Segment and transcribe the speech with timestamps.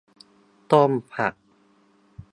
[0.71, 1.33] ต้มผัก